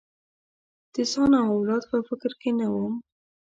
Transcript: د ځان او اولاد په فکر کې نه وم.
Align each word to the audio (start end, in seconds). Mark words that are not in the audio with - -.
د 0.93 0.95
ځان 1.11 1.31
او 1.39 1.47
اولاد 1.55 1.83
په 1.91 1.97
فکر 2.07 2.31
کې 2.41 2.51
نه 2.59 2.67
وم. 2.73 2.93